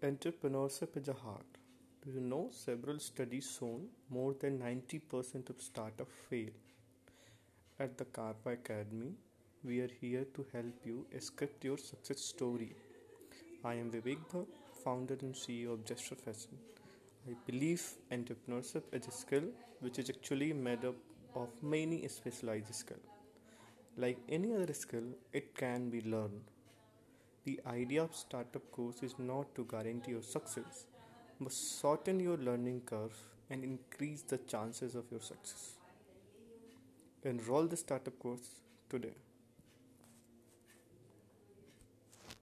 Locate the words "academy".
8.52-9.14